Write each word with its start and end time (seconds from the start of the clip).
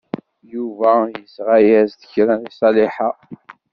Yuba 0.53 0.91
yesɣa-as-d 1.13 2.01
kra 2.11 2.35
i 2.45 2.49
Ṣaliḥa. 2.59 3.09